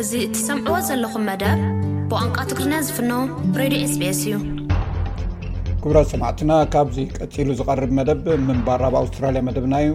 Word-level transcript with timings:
እዚ 0.00 0.10
እትሰምዕዎ 0.24 0.78
ዘለኹም 0.86 1.22
መደብ 1.28 1.60
ብቋንቋ 2.08 2.34
ትግሪና 2.48 2.74
ዝፍኖ 2.86 3.12
ሬድዮ 3.60 3.78
ስስ 3.92 4.18
እዩ 4.24 4.32
ጉብራት 5.82 6.08
ሰማዕትና 6.10 6.52
ካብዚ 6.72 6.96
ቀፂሉ 7.18 7.48
ዝቐርብ 7.58 7.92
መደብ 7.98 8.26
ምንባር 8.48 8.82
ኣብ 8.88 8.94
ኣውስትራልያ 9.00 9.42
መደብና 9.48 9.74
እዩ 9.84 9.92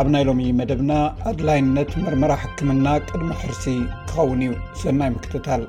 ኣብ 0.00 0.08
ናይ 0.14 0.24
ሎሚ 0.28 0.42
መደብና 0.60 0.92
ኣድላይነት 1.32 1.92
ምርምራ 2.04 2.32
ሕክምና 2.44 2.86
ቅድሞ 3.06 3.28
ሕርሲ 3.42 3.64
ክኸውን 4.08 4.42
እዩ 4.48 4.56
ሰናይ 4.82 5.12
ምክትታል 5.18 5.62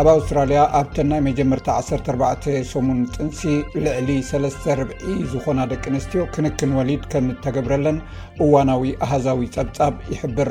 ኣብ 0.00 0.06
ኣውስትራልያ 0.16 0.60
ኣብተ 0.80 0.96
ናይ 1.12 1.22
መጀመርቲ 1.28 1.68
148 1.80 3.18
ጥንሲ 3.18 3.42
ልዕሊ 3.84 4.10
3ርዒ 4.32 4.90
ዝኾና 5.34 5.60
ደቂ 5.74 5.84
ኣነስትዮ 5.94 6.24
ክንክን 6.34 6.72
ወሊድ 6.80 7.04
ከምተገብረለን 7.14 7.98
እዋናዊ 8.46 8.90
ኣሃዛዊ 9.06 9.42
ፀብፃብ 9.56 9.96
ይሕብር 10.14 10.50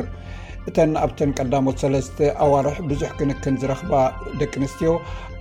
እተን 0.69 0.91
ኣብተን 1.03 1.31
ቀዳሞት 1.39 1.77
3ስተ 1.83 2.17
ኣዋርሒ 2.45 2.77
ብዙሕ 2.91 3.09
ክንክን 3.19 3.55
ዝረኽባ 3.61 3.91
ደቂ 4.39 4.51
ኣንስትዮ 4.61 4.91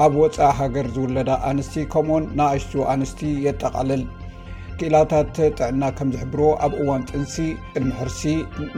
ኣብ 0.05 0.13
ወፃእ 0.23 0.55
ሃገር 0.59 0.87
ዝውለዳ 0.95 1.31
ኣንስቲ 1.51 1.75
ከምኡውን 1.95 2.27
ናይኣሽት 2.41 2.75
ኣንስቲ 2.95 3.21
የጠቓልል 3.47 4.05
ክኢላታት 4.81 5.37
ጥዕና 5.59 5.83
ከም 5.99 6.09
ዝሕብርዎ 6.15 6.49
ኣብ 6.65 6.73
እዋን 6.83 7.05
ጥንሲ 7.11 7.37
ቅድሚ 7.75 7.91
ሕርሲ 8.01 8.23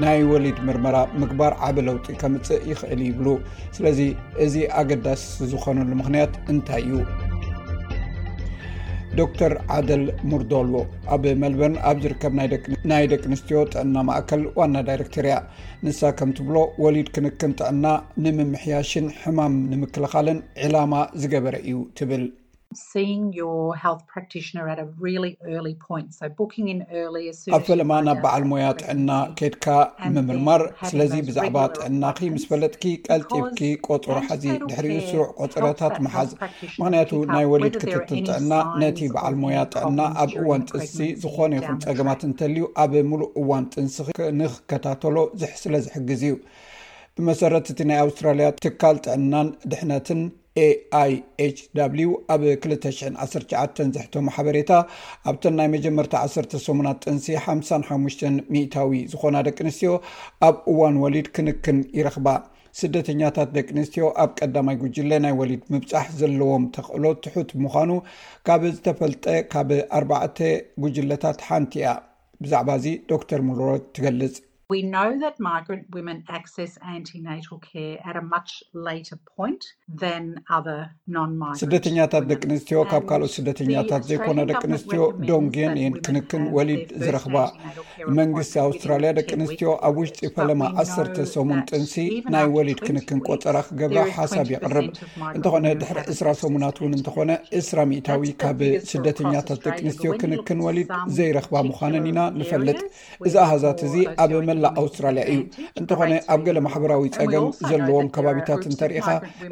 ናይ 0.03 0.21
ወሊድ 0.33 0.59
ምርመራ 0.69 0.97
ምግባር 1.23 1.55
ዓበ 1.69 1.77
ለውጢ 1.89 2.07
ከምፅእ 2.23 2.63
ይኽእል 2.73 3.03
ይብሉ 3.11 3.27
ስለዚ 3.79 4.01
እዚ 4.47 4.55
ኣገዳሲ 4.83 5.25
ዝኾነሉ 5.55 5.91
ምክንያት 6.03 6.35
እንታይ 6.55 6.85
እዩ 6.91 6.95
ዶክተር 9.21 9.53
ዓደል 9.77 10.03
ሙርዶሎ 10.31 10.73
ኣብ 11.15 11.25
መልበርን 11.43 11.77
ኣብ 11.91 11.97
ዝርከብ 12.05 12.33
ናይ 12.91 13.07
ደቂ 13.13 13.21
ኣንስትዮ 13.31 13.59
ጥዕና 13.73 13.97
ማእከል 14.09 14.43
ዋና 14.59 14.75
ዳይረክተር 14.89 15.27
እያ 15.31 15.37
ንሳ 15.87 16.01
ከምትብሎ 16.19 16.57
ወሊድ 16.85 17.09
ክንክን 17.17 17.55
ጥዕና 17.61 17.85
ንምምሕያሽን 18.25 19.09
ሕማም 19.23 19.57
ንምክልኻልን 19.73 20.41
ዕላማ 20.67 20.95
ዝገበረ 21.23 21.55
እዩ 21.71 21.79
ትብል 22.01 22.25
ኣብ 27.57 27.61
ፈለማ 27.69 27.93
ናብ 28.07 28.19
በዓል 28.25 28.45
ሞያ 28.51 28.67
ጥዕና 28.81 29.11
ኬድካ 29.39 29.67
ምምርማር 30.15 30.63
ስለዚ 30.91 31.13
ብዛዕባ 31.29 31.57
ጥዕና 31.77 32.03
ምስ 32.35 32.45
ፈለጥኪ 32.51 32.85
ቀልጢብኪ 33.09 33.61
ቆፅሮ 33.87 34.17
ሓዚ 34.29 34.45
ድሕሪኡ 34.71 34.97
ስሩዕ 35.09 35.27
ቆፅረታት 35.43 35.97
መሓዝ 36.07 36.31
ምክንያቱ 36.81 37.11
ናይ 37.35 37.47
ወሊድ 37.53 37.77
ክትትል 37.85 38.21
ጥዕና 38.29 38.53
ነቲ 38.83 39.01
በዓል 39.15 39.39
ሞያ 39.45 39.63
ጥዕና 39.77 40.01
ኣብ 40.25 40.33
እዋን 40.43 40.65
ጥንሲ 40.73 40.99
ዝኾነ 41.23 41.53
ይኹም 41.61 41.79
ፀገማት 41.87 42.21
እንተልዩ 42.31 42.67
ኣብ 42.85 42.93
ሙሉእ 43.13 43.31
እዋን 43.43 43.65
ጥንስ 43.75 43.97
ንክከታተሎ 44.41 45.17
ዝሕ 45.45 45.55
ስለ 45.63 45.75
ዝሕግዝ 45.87 46.23
እዩ 46.29 46.37
ብመሰረት 47.17 47.69
እቲ 47.75 47.81
ናይ 47.91 48.01
ኣውስትራልያ 48.07 48.49
ትካል 48.67 48.97
ጥዕናን 49.07 49.49
ድሕነትን 49.71 50.21
aኣይ 51.01 51.13
h 51.55 51.61
ኣብ 52.35 52.43
2019 52.53 53.81
ዘሕቶ 53.97 54.13
ማሕበሬታ 54.29 54.71
ኣብተን 55.31 55.55
ናይ 55.59 55.69
መጀመር 55.75 56.07
18ና 56.19 56.87
ጥንሲ 57.05 57.27
55 57.47 58.25
ታዊ 58.75 58.95
ዝኮና 59.13 59.37
ደቂ 59.49 59.59
ኣንስትዮ 59.67 59.93
ኣብ 60.49 60.57
እዋን 60.73 60.97
ወሊድ 61.05 61.29
ክንክን 61.37 61.79
ይረኽባ 61.99 62.29
ስደተኛታት 62.81 63.49
ደቂ 63.59 63.69
ኣንስትዮ 63.77 64.05
ኣብ 64.25 64.33
ቀዳማይ 64.41 64.77
ጉጅለ 64.83 65.11
ናይ 65.27 65.35
ወሊድ 65.43 65.63
ምብፃሕ 65.75 66.09
ዘለዎም 66.23 66.65
ተኽእሎት 66.77 67.21
ትሑት 67.27 67.51
ብምዃኑ 67.61 67.93
ካብ 68.49 68.65
ዝተፈልጠ 68.75 69.25
ካብ 69.55 69.71
ኣዕተ 70.25 70.39
ጉጅለታት 70.85 71.41
ሓንቲ 71.49 71.73
እያ 71.85 71.89
ብዛዕባ 72.45 72.69
እዚ 72.81 72.87
ዶ 73.11 73.21
ተር 73.31 73.41
ሙሉሮት 73.49 73.87
ትገልፅ 73.97 74.35
ስደተኛታት 81.61 82.25
ደቂ 82.31 82.43
ኣንስትዮ 82.51 82.79
ካብ 82.91 83.03
ካልኦት 83.11 83.33
ስደተኛታት 83.37 84.03
ዘይኮና 84.09 84.41
ደቂ 84.51 84.61
ኣንስትዮ 84.69 85.03
ዶንግንን 85.29 85.95
ክንክን 86.09 86.43
ወሊድ 86.57 86.91
ዝረክባ 87.05 87.37
መንግስቲ 88.19 88.55
ኣውስትራልያ 88.65 89.11
ደቂ 89.19 89.29
ኣንስትዮ 89.39 89.71
ኣብ 89.89 89.97
ውሽጢ 90.03 90.21
ፈለማ 90.37 90.63
1ሰ 90.85 91.23
ሰሙን 91.37 91.63
ጥንሲ 91.71 91.95
ናይ 92.35 92.47
ወሊድ 92.57 92.81
ክንክን 92.89 93.23
ቆጠራ 93.31 93.57
ክገብራ 93.71 94.05
ሓሳብ 94.19 94.51
ይቅርብ 94.55 94.91
እንተኾነ 95.39 95.73
ድሕሪ 95.85 95.99
እስራ 96.17 96.29
ሰሙናት 96.43 96.77
ውን 96.85 96.97
እንተኾነ 96.99 97.31
እስራ 97.63 97.79
ሚእታዊ 97.95 98.27
ካብ 98.45 98.61
ስደተኛታት 98.93 99.63
ደቂ 99.69 99.77
ኣንስትዮክንክን 99.89 100.63
ወሊድ 100.69 100.93
ዘይረክባ 101.19 101.57
ምኳንን 101.71 102.05
ኢና 102.13 102.21
ንፈልጥ 102.43 102.79
እዚ 103.29 103.35
ኣሃዛት 103.47 103.81
እዚ 103.89 103.97
ኣብ 104.27 104.31
ኣውስትራልያ 104.81 105.23
እዩ 105.33 105.41
እንትኾነ 105.81 106.11
ኣብ 106.35 106.41
ገለ 106.47 106.59
ማሕበራዊ 106.67 107.05
ፀገም 107.19 107.47
ዘለዎም 107.71 108.09
ከባቢታት 108.17 108.63
እንተሪኢካ 108.71 109.09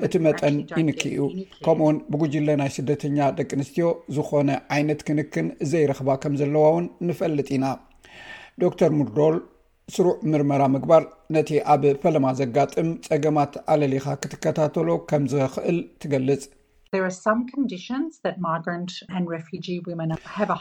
እቲ 0.07 0.15
መጠን 0.27 0.57
ይንክ 0.81 1.01
እዩ 1.11 1.21
ከምኡውን 1.67 1.99
ብጉጅለ 2.13 2.49
ናይ 2.63 2.71
ስደተኛ 2.79 3.19
ደቂ 3.41 3.51
ኣንስትዮ 3.59 3.89
ዝኮነ 4.17 4.51
ዓይነት 4.77 5.03
ክንክን 5.09 5.49
ዘይረክባ 5.73 6.11
ከም 6.25 6.35
ዘለዋ 6.43 6.65
ውን 6.77 6.87
ንፈልጥ 7.11 7.49
ኢና 7.59 7.67
ዶተር 8.63 8.93
ሙርዶል 8.99 9.37
ስሩዕ 9.95 10.15
ምርመራ 10.31 10.63
ምግባር 10.75 11.03
ነቲ 11.35 11.51
ኣብ 11.73 11.83
ፈለማ 12.03 12.27
ዘጋጥም 12.41 12.89
ፀገማት 13.09 13.53
ኣለሊኻ 13.73 14.07
ክትከታተሎ 14.23 14.89
ከም 15.11 15.25
ዝክእል 15.33 15.77
ትገልፅ 16.03 16.41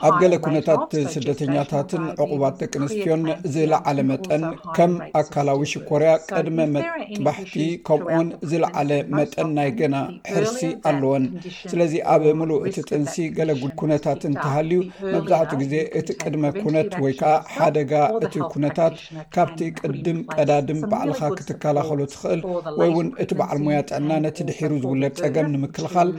ኣብ 0.06 0.16
ገለ 0.22 0.34
ኩነታት 0.46 0.92
ስደተኛታትን 1.16 2.04
ዕቁባት 2.24 2.56
ደቂ 2.62 2.72
ኣንስትዮን 2.82 3.22
ዝለዓለ 3.54 3.98
መጠን 4.12 4.44
ከም 4.78 4.94
ኣካላዊ 5.20 5.62
ሽኮርያ 5.74 6.12
ቅድመ 6.30 6.58
መጥባሕቲ 6.76 7.54
ከምኡውን 7.90 8.28
ዝለዓለ 8.54 8.92
መጠን 9.18 9.50
ናይ 9.58 9.70
ገና 9.82 9.96
ሕርሲ 10.32 10.62
ኣለወን 10.92 11.26
ስለዚ 11.72 11.94
ኣብ 12.14 12.24
ሙሉእ 12.40 12.60
እቲ 12.70 12.78
ጥንሲ 12.90 13.16
ገለ 13.38 13.52
ኩነታት 13.84 14.22
እንተሃልዩ 14.32 14.82
መብዛሕትኡ 15.16 15.60
ግዜ 15.62 15.74
እቲ 16.02 16.10
ቅድመ 16.24 16.44
ኩነት 16.62 16.92
ወይ 17.06 17.16
ከዓ 17.22 17.36
ሓደጋ 17.58 17.94
እቲ 18.28 18.36
ኩነታት 18.56 18.98
ካብቲ 19.38 19.62
ቅድም 19.84 20.20
ቀዳድም 20.36 20.82
በዕልካ 20.94 21.22
ክትከላኸሉ 21.38 22.00
ትኽእል 22.16 22.42
ወይ 22.82 22.92
ውን 22.98 23.10
እቲ 23.26 23.32
በዓል 23.42 23.62
ሙያ 23.68 23.80
ጥዕና 23.92 24.12
ነቲ 24.28 24.38
ድሒሩ 24.52 24.72
ዝውለድ 24.86 25.16
ፀገም 25.24 25.50
ንምክልኻል 25.56 26.10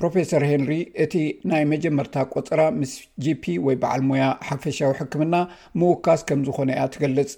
ፕሮፌሰር 0.00 0.42
ሄንሪ 0.50 0.72
እቲ 1.06 1.14
ናይ 1.50 1.62
መጀመርታ 1.72 2.14
ቆፅራ 2.34 2.60
ምስ 2.80 2.92
ጂፒ 3.24 3.44
ወይ 3.68 3.76
በዓል 3.84 4.02
ሙያ 4.10 4.24
ሓፈሻዊ 4.50 4.90
ሕክምና 5.02 5.34
ምውካስ 5.80 6.20
ከም 6.30 6.40
ዝኾነ 6.48 6.70
እያ 6.76 6.84
ትገልፅ 6.96 7.32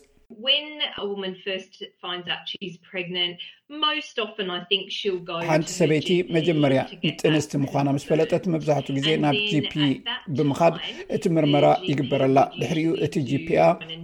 ሓንቲ 5.50 5.68
ሰበይቲ 5.78 6.10
መጀመርያ 6.36 6.80
ንጥንስቲ 7.10 7.52
ምኳና 7.62 7.86
ምስ 7.96 8.04
ፈለጠት 8.10 8.44
መብዛሕትኡ 8.54 8.92
ግዜ 8.98 9.10
ናብ 9.24 9.36
ጂፒ 9.52 9.72
ብምካድ 10.36 10.74
እቲ 11.16 11.24
መርመራ 11.36 11.66
ይግበረላ 11.90 12.38
ድሕሪኡ 12.60 12.92
እቲ 13.06 13.14
ጂፒኣ 13.30 13.58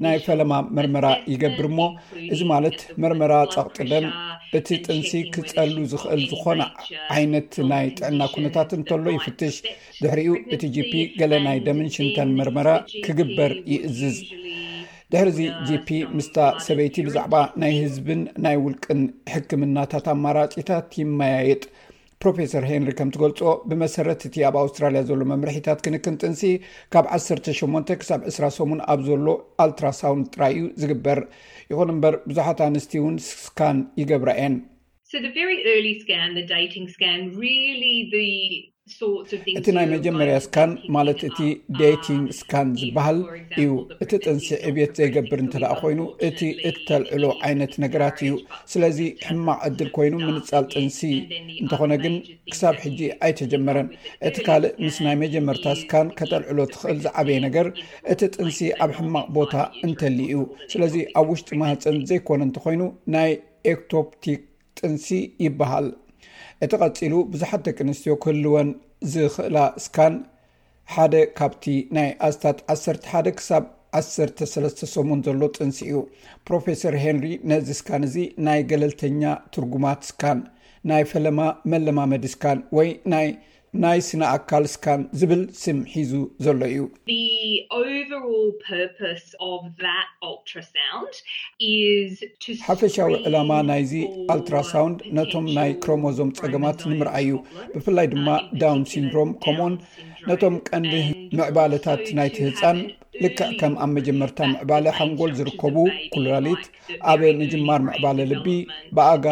ናይ 0.04 0.18
ፈለማ 0.26 0.52
መርመራ 0.78 1.06
ይገብር 1.32 1.68
ሞ 1.78 1.88
እዚ 2.34 2.40
ማለት 2.52 2.78
መርመራ 3.04 3.32
ፀቕጥደን 3.54 4.06
እቲ 4.58 4.68
ጥንሲ 4.86 5.12
ክፀሉ 5.34 5.76
ዝኽእል 5.92 6.22
ዝኾነ 6.32 6.60
ዓይነት 7.16 7.52
ናይ 7.72 7.86
ጥዕና 7.98 8.20
ኩነታት 8.34 8.72
እንተሎ 8.78 9.04
ይፍትሽ 9.16 9.56
ድሕሪኡ 10.02 10.34
እቲ 10.56 10.62
ጂፒ 10.76 10.92
ገለ 11.22 11.34
ናይ 11.48 11.58
ደምን 11.68 11.88
ሽንተን 11.96 12.30
መርመራ 12.40 12.68
ክግበር 13.08 13.52
ይእዝዝ 13.72 14.18
ድሕሪዚ 15.12 15.38
gፒ 15.68 15.88
ምስታ 16.16 16.36
ሰበይቲ 16.66 16.94
ብዛዕባ 17.06 17.34
ናይ 17.62 17.72
ህዝብን 17.84 18.20
ናይ 18.44 18.56
ውልቅን 18.64 19.00
ሕክምናታት 19.32 20.06
ኣማራፂታት 20.12 20.86
ይመያየጥ 21.00 21.62
ፕሮፌሰር 22.22 22.64
ሄንሪ 22.70 22.90
ከምእትገልፆ 22.98 23.40
ብመሰረት 23.70 24.22
እቲ 24.28 24.36
ኣብ 24.48 24.54
ኣውስትራልያ 24.62 25.00
ዘሎ 25.08 25.20
መምርሒታት 25.32 25.82
ክንክን 25.86 26.16
ጥንሲ 26.22 26.42
ካብ 26.94 27.06
18 27.16 27.92
ክሳብ 28.02 28.20
2ስራ 28.30 28.44
ሰሙን 28.58 28.80
ኣብ 28.92 29.00
ዘሎ 29.08 29.26
ኣልትራሳውንድ 29.64 30.26
ጥራይ 30.36 30.54
እዩ 30.58 30.64
ዝግበር 30.84 31.20
ይኹን 31.72 31.92
እምበር 31.94 32.16
ብዙሓት 32.28 32.60
ኣንስት 32.68 32.94
እውን 33.00 33.16
ስካን 33.30 33.80
ይገብራ 34.02 34.30
እን 34.46 34.56
እቲ 39.58 39.66
ናይ 39.76 39.86
መጀመርያ 39.92 40.32
ስካን 40.46 40.70
ማለት 40.94 41.20
እቲ 41.28 41.38
ደቲንግ 41.78 42.24
ስካን 42.38 42.68
ዝበሃል 42.80 43.18
እዩ 43.60 43.70
እቲ 44.02 44.10
ጥንሲ 44.26 44.48
ዕብየት 44.68 44.92
ዘይገብር 44.98 45.40
እንተደ 45.44 45.62
ኮይኑ 45.82 46.00
እቲ 46.26 46.40
እተልዕሎ 46.70 47.24
ዓይነት 47.46 47.72
ነገራት 47.84 48.18
እዩ 48.24 48.32
ስለዚ 48.72 48.98
ሕማቅ 49.28 49.56
ዕድል 49.68 49.90
ኮይኑ 49.96 50.14
ምንፃል 50.26 50.66
ጥንሲ 50.74 51.00
እንተኾነ 51.62 51.92
ግን 52.04 52.16
ክሳብ 52.54 52.76
ሕጂ 52.84 53.00
ኣይተጀመረን 53.26 53.88
እቲ 54.30 54.36
ካልእ 54.48 54.74
ምስ 54.84 54.98
ናይ 55.06 55.16
መጀመርታ 55.24 55.66
ስካን 55.82 56.10
ከተልዕሎ 56.20 56.58
ትክእል 56.74 56.98
ዝዓበየ 57.06 57.40
ነገር 57.46 57.66
እቲ 58.14 58.20
ጥንሲ 58.38 58.60
ኣብ 58.86 58.92
ሕማቅ 59.00 59.26
ቦታ 59.38 59.54
እንተል 59.88 60.18
እዩ 60.28 60.42
ስለዚ 60.74 60.96
ኣብ 61.20 61.28
ውሽጢ 61.34 61.50
ማህፀን 61.62 61.98
ዘይኮነ 62.10 62.40
እንተኮይኑ 62.50 62.84
ናይ 63.16 63.32
ኤክቶፕቲክ 63.74 64.42
ጥንሲ 64.80 65.06
ይበሃል 65.46 65.88
እቲ 66.64 66.72
ቐፂሉ 66.82 67.14
ብዙሓት 67.32 67.62
ደቂ 67.68 67.78
ኣንስትዮ 67.86 68.14
ክህልወን 68.22 68.68
ዝኽእላ 69.12 69.58
እስካን 69.80 70.14
ሓደ 70.94 71.14
ካብቲ 71.38 71.64
ናይ 71.96 72.10
ኣስታት 72.28 72.58
11 72.74 73.30
ክሳብ 73.38 73.64
13 73.98 74.84
ሰሙን 74.94 75.20
ዘሎ 75.26 75.42
ጥንሲ 75.56 75.78
እኡ 75.92 76.00
ፕሮፌሰር 76.48 76.94
ሄንሪ 77.04 77.26
ነዚ 77.50 77.68
እስካን 77.76 78.02
እዚ 78.08 78.16
ናይ 78.46 78.60
ገለልተኛ 78.70 79.22
ትርጉማት 79.56 80.00
እስካን 80.08 80.40
ናይ 80.90 81.04
ፈለማ 81.12 81.40
መለማመድ 81.72 82.24
እስካን 82.30 82.58
ወይ 82.78 82.88
ናይ 83.12 83.28
ናይ 83.82 84.00
ስነ 84.06 84.22
ኣካል 84.36 84.64
ስካን 84.72 85.00
ዝብል 85.20 85.40
ስም 85.60 85.78
ሒዙ 85.92 86.12
ዘሎ 86.44 86.60
እዩ 86.72 86.84
ሓፈሻዊ 92.68 93.12
ዕላማ 93.28 93.52
ናይዚ 93.70 93.92
ኣልትራሳውንድ 94.34 94.98
ነቶም 95.18 95.46
ናይ 95.58 95.70
ክሮሞዞም 95.84 96.30
ፀገማት 96.40 96.78
ንምርኣይ 96.90 97.24
እዩ 97.28 97.36
ብፍላይ 97.76 98.06
ድማ 98.12 98.28
ዳውን 98.62 98.82
ሲንድሮም 98.92 99.32
ከምውን 99.46 99.74
ነቶም 100.30 100.56
ቀንዲ 100.70 100.94
ምዕባለታት 101.40 102.04
ናይቲ 102.18 102.36
ህፃን 102.48 102.78
ልክዕ 103.22 103.48
ከም 103.60 103.74
ኣብ 103.84 103.90
መጀመርታ 103.96 104.38
ምዕባለ 104.52 104.86
ሃንጎል 104.98 105.32
ዝርከቡ 105.38 105.74
ኩልላሊት 106.12 106.62
ኣበ 107.10 107.20
ንጅማር 107.40 107.80
ምዕባለ 107.88 108.18
ልቢ 108.30 108.46
ብኣጋ 108.96 109.26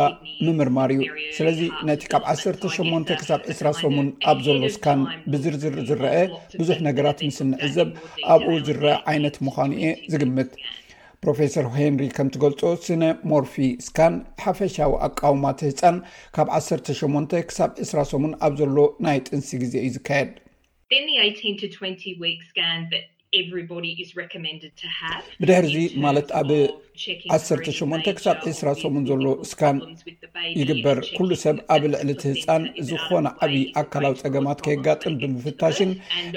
ምምርማር 0.45 0.91
እዩ 0.97 1.03
ስለዚ 1.37 1.61
ነቲ 1.89 2.03
ካብ 2.13 2.23
18 2.35 3.17
ክሳብ 3.21 3.41
እስራ 3.53 3.67
ሰሙን 3.81 4.09
ኣብ 4.33 4.39
ዘሎ 4.47 4.63
ስካን 4.77 5.01
ብዝርዝር 5.33 5.77
ዝረአ 5.89 6.15
ብዙሕ 6.61 6.79
ነገራት 6.89 7.19
ምስ 7.29 7.39
ንዕዘብ 7.51 7.91
ኣብኡ 8.35 8.53
ዝረአ 8.69 8.95
ዓይነት 9.13 9.39
ምኳኑ 9.49 9.71
እየ 9.81 9.91
ዝግምት 10.13 10.53
ፕሮፌሰር 11.25 11.67
ሄንሪ 11.75 12.05
ከምትገልፆ 12.17 12.61
ስነ 12.87 13.03
ሞርፊ 13.33 13.55
ስካን 13.87 14.15
ሓፈሻዊ 14.45 14.93
ኣቃወማት 15.07 15.59
ህፃን 15.69 15.97
ካብ 16.37 16.49
1ሰተ8ን 16.61 17.27
ክሳብ 17.49 17.71
እስራ 17.85 17.99
ሶሙን 18.13 18.33
ኣብ 18.47 18.55
ዘሎ 18.61 18.77
ናይ 19.07 19.19
ጥንሲ 19.29 19.51
ግዜ 19.65 19.75
እዩ 19.87 19.91
ዝካየድ 19.97 20.31
ብድሕርዚ 25.41 25.75
ማለት 26.05 26.29
ኣብ18 26.39 28.09
ክሳብ 28.17 28.39
እስራ 28.51 28.69
ሰሙን 28.81 29.05
ዘሎ 29.11 29.27
እስካን 29.45 29.79
ይግበር 30.61 30.99
ኩሉ 31.17 31.31
ሰብ 31.45 31.57
ኣብ 31.75 31.83
ልዕሊቲ 31.93 32.23
ህፃን 32.33 32.65
ዝኮነ 32.89 33.27
ዓብይ 33.47 33.65
ኣካላዊ 33.83 34.15
ፀገማት 34.25 34.59
ከየጋጥም 34.67 35.15
ብምፍታሽን 35.23 35.93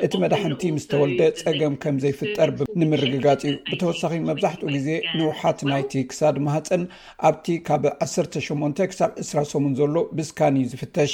እቲ 0.07 0.13
መዳሕንቲ 0.23 0.63
ምስተወልደ 0.77 1.19
ፀገም 1.43 1.75
ከምዘይፍጠር 1.85 2.51
ንምርግጋፅ 2.81 3.43
እዩ 3.49 3.55
ብተወሳኺ 3.71 4.15
መብዛሕትኡ 4.31 4.69
ግዜ 4.77 4.87
ንውሓት 5.17 5.59
ናይቲ 5.73 5.91
ክሳድ 6.11 6.37
ማሃፀን 6.47 6.83
ኣብቲ 7.29 7.45
ካብ 7.69 7.83
18 8.09 8.83
ክሳብ 8.93 9.11
እስራ 9.25 9.37
ሰሙን 9.53 9.75
ዘሎ 9.81 9.95
ብእስካን 10.17 10.57
እዩ 10.61 10.65
ዝፍተሽ 10.73 11.13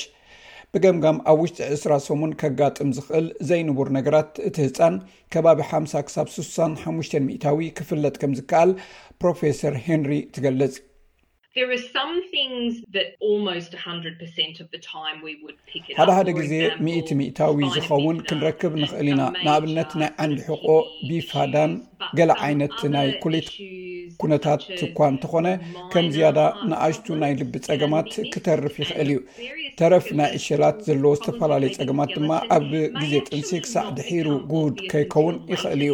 ብገምጋም 0.75 1.17
ኣብ 1.31 1.39
ውሽጢ 1.43 1.57
ዕስራሰሙን 1.75 2.33
ከጋጥም 2.41 2.89
ዝኽእል 2.97 3.25
ዘይንቡር 3.47 3.89
ነገራት 3.95 4.29
እት 4.47 4.55
ህፃን 4.63 4.95
ከባቢ 5.33 5.59
ሓሳ 5.71 5.93
ክሳብ 6.07 6.27
6ሳሓሙሽተ 6.35 7.13
እታዊ 7.35 7.59
ክፍለጥ 7.79 8.13
ከም 8.21 8.31
ዝከኣል 8.39 8.71
ፕሮፌሰር 9.23 9.75
ሄንሪ 9.87 10.13
ትገልጽ 10.37 10.75
ሓደ 15.99 16.09
ሓደ 16.17 16.29
ግዜ 16.39 16.51
እ 16.67 16.93
እታዊ 17.31 17.57
ዝኸውን 17.75 18.17
ክንረክብ 18.29 18.73
ንክእል 18.83 19.09
ኢና 19.13 19.21
ንኣብነት 19.43 19.91
ናይ 20.01 20.11
ዓንዲሕቆ 20.25 20.65
ቢፋዳን 21.09 21.73
ገላ 22.19 22.31
um, 22.37 22.43
ዓይነት 22.45 22.77
ናይ 22.95 23.09
ኩሊት 23.23 23.49
ኩነታት 24.21 24.61
ኳ 24.97 25.07
እንተኾነ 25.13 25.47
ከም 25.93 26.05
ዝያዳ 26.15 26.39
ንኣሽቱ 26.69 27.07
ናይ 27.23 27.33
ልቢ 27.39 27.53
ፀገማት 27.67 28.09
ክተርፍ 28.33 28.75
ይኽእል 28.83 29.09
እዩ 29.15 29.19
ተረፍ 29.79 30.05
ናይ 30.19 30.29
እሸላት 30.39 30.77
ዘለዎ 30.87 31.13
ዝተፈላለዩ 31.19 31.71
ፀገማት 31.79 32.11
ድማ 32.17 32.31
ኣብ 32.57 32.69
ግዜ 33.01 33.13
ጥንሲ 33.27 33.51
ክሳዕ 33.65 33.87
ድሒሩ 33.99 34.27
ጉቡድ 34.53 34.77
ከይከውን 34.93 35.37
ይኽእል 35.53 35.83
እዩ 35.87 35.93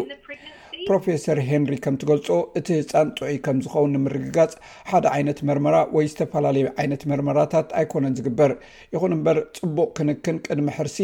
ፕሮፈሰር 0.89 1.37
ሄንሪ 1.47 1.73
ከምትገልፆ 1.85 2.27
እቲ 2.57 2.67
ህፃንጡዒ 2.81 3.31
ከም 3.45 3.57
ዝኸውን 3.63 3.91
ንምርግጋፅ 3.95 4.51
ሓደ 4.89 5.05
ዓይነት 5.15 5.39
መርመራ 5.47 5.77
ወይ 5.95 6.05
ዝተፈላለዩ 6.11 6.65
ዓይነት 6.81 7.01
መርመራታት 7.11 7.67
ኣይኮነን 7.79 8.15
ዝግበር 8.19 8.51
ይኹን 8.93 9.15
እምበር 9.17 9.39
ፅቡቅ 9.57 9.89
ክንክን 9.97 10.37
ቅድሚ 10.45 10.67
ሕርሲ 10.77 10.99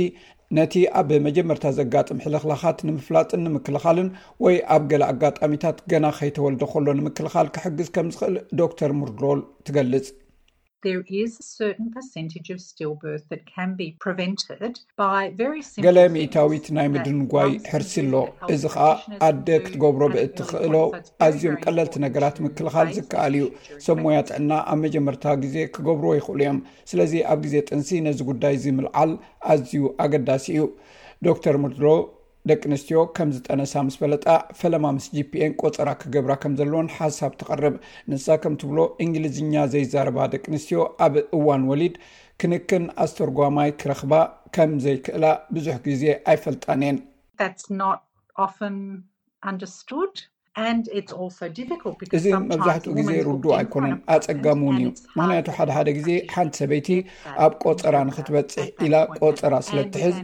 ነቲ 0.58 0.74
ኣብ 1.00 1.12
መጀመርታ 1.26 1.68
ዘጋጥም 1.78 2.20
ሕልክላካት 2.24 2.80
ንምፍላጥን 2.88 3.42
ንምክልኻልን 3.46 4.10
ወይ 4.46 4.56
ኣብ 4.76 4.84
ገላ 4.92 5.04
ኣጋጣሚታት 5.14 5.78
ገና 5.94 6.06
ከይተወልዶ 6.18 6.62
ከሎ 6.74 6.88
ንምክልኻል 7.00 7.48
ክሕግዝ 7.56 7.88
ከም 7.96 8.10
ዝክእል 8.16 8.36
ዶክተር 8.62 8.92
ሙርዶል 9.00 9.40
ትገልጽ 9.70 10.08
ገሌ 15.86 15.98
ሚእታዊት 16.16 16.66
ናይ 16.78 16.88
ምድንጓይ 16.96 17.52
ሕርሲ 17.72 17.94
ኣሎ 18.04 18.14
እዚ 18.54 18.64
ከዓ 18.76 18.88
ኣደ 19.28 19.48
ክትገብሮ 19.66 20.02
ብእትክእሎ 20.14 20.76
ኣዝዮም 21.28 21.56
ቀለልቲ 21.64 21.96
ነገራት 22.06 22.38
ምክልኻል 22.46 22.90
ዝከኣል 22.98 23.34
እዩ 23.40 23.46
ሰብሞያ 23.88 24.18
ትዕና 24.30 24.52
ኣብ 24.74 24.78
መጀመርታ 24.86 25.24
ግዜ 25.44 25.56
ክገብርዎ 25.76 26.12
ይኽእሉ 26.20 26.40
እዮም 26.46 26.60
ስለዚ 26.92 27.14
ኣብ 27.36 27.40
ግዜ 27.46 27.56
ጥንሲ 27.70 27.90
ነዚ 28.08 28.20
ጉዳይ 28.32 28.58
ዝምልዓል 28.66 29.14
ኣዝዩ 29.54 29.84
ኣገዳሲ 30.06 30.46
እዩ 30.58 30.64
ዶ 31.26 31.38
ተር 31.46 31.56
ምድሮ 31.64 31.86
ደቂ 32.50 32.62
ኣንስትዮ 32.70 33.00
ከም 33.18 33.30
ዝጠነሳ 33.36 33.74
ምስ 33.88 33.96
ፈለጣ 34.02 34.26
ፈለማ 34.60 34.86
ምስ 34.96 35.06
ጂፒኤን 35.18 35.54
ቆፀራ 35.62 35.90
ክገብራ 36.02 36.34
ከምዘለዎን 36.44 36.90
ሓሳብ 36.96 37.32
ትቀርብ 37.42 37.76
ንሳ 38.12 38.26
ከምትብሎ 38.44 38.80
እንግሊዝኛ 39.04 39.54
ዘይዛረባ 39.74 40.20
ደቂ 40.34 40.44
ኣንስትዮ 40.54 40.80
ኣብ 41.06 41.14
እዋን 41.38 41.64
ወሊድ 41.72 41.96
ክንክን 42.44 42.86
ኣስተርጓማይ 43.04 43.72
ክረክባ 43.84 44.14
ከም 44.58 44.74
ዘይክእላ 44.86 45.26
ብዙሕ 45.58 45.76
ግዜ 45.88 46.04
ኣይፈልጣን 46.32 46.84
የን 46.88 47.00
እዚ 52.18 52.26
መብዛሕትኡ 52.50 52.92
ግዜ 52.98 53.10
ርዱ 53.28 53.46
ኣይኮነን 53.60 53.94
ኣፀጋሚ 54.16 54.62
እውን 54.66 54.76
እዩ 54.80 54.90
ምክንያቱ 55.20 55.48
ሓደ 55.58 55.70
ሓደ 55.78 55.88
ግዜ 55.96 56.10
ሓንቲ 56.34 56.54
ሰበይቲ 56.62 56.88
ኣብ 57.46 57.54
ቆፀራ 57.64 57.96
ንክትበፅሕ 58.10 58.68
ኢላ 58.86 58.96
ቆፀራ 59.22 59.54
ስለ 59.68 59.78
ትሕዝ 59.94 60.18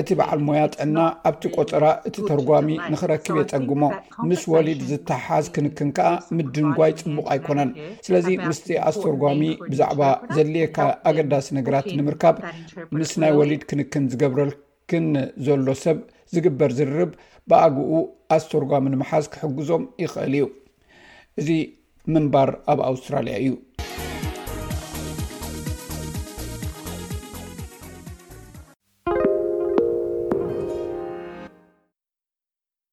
እቲ 0.00 0.08
በዓል 0.20 0.40
ሞያ 0.48 0.62
ጥዕና 0.74 0.98
ኣብቲ 1.30 1.42
ቆፀራ 1.56 1.84
እቲ 2.10 2.16
ተርጓሚ 2.30 2.68
ንክረክብ 2.92 3.34
የፀግሞ 3.40 3.82
ምስ 4.28 4.44
ወሊድ 4.54 4.82
ዝተሓሓዝ 4.92 5.46
ክንክን 5.56 5.90
ከኣ 5.98 6.10
ምድንጓይ 6.38 6.94
ፅቡቅ 7.02 7.26
ኣይኮነን 7.34 7.72
ስለዚ 8.08 8.28
ምስቲ 8.48 8.68
ኣስተርጓሚ 8.90 9.42
ብዛዕባ 9.72 10.02
ዘድልየካ 10.36 10.78
ኣገዳሲ 11.10 11.48
ነገራት 11.60 11.88
ንምርካብ 12.00 12.38
ምስ 13.00 13.12
ናይ 13.24 13.34
ወሊድ 13.40 13.64
ክንክን 13.72 14.06
ዝገብረልክን 14.14 15.08
ዘሎ 15.48 15.66
ሰብ 15.84 15.98
ዝግበር 16.34 16.70
ዝርርብ 16.78 17.10
ብኣግኡ 17.50 17.90
ኣስቶርጓ 18.36 18.72
ምንምሓዝ 18.84 19.24
ክሕግዞም 19.32 19.82
ይኽእል 20.02 20.34
እዩ 20.36 20.42
እዚ 21.40 21.48
ምንባር 22.14 22.50
ኣብ 22.72 22.78
ኣውስትራልያ 22.90 23.34
እዩ 23.42 23.52